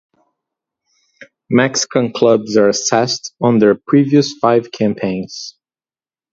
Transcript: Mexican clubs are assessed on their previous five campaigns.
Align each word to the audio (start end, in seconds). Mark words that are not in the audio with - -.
Mexican 1.51 2.11
clubs 2.11 2.57
are 2.57 2.69
assessed 2.69 3.35
on 3.39 3.59
their 3.59 3.75
previous 3.75 4.33
five 4.41 4.71
campaigns. 4.71 5.57